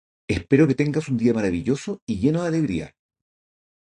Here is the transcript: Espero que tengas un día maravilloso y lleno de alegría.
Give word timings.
Espero 0.35 0.67
que 0.67 0.73
tengas 0.81 1.09
un 1.11 1.15
día 1.21 1.31
maravilloso 1.39 1.99
y 2.07 2.17
lleno 2.21 2.41
de 2.41 2.47
alegría. 2.47 2.95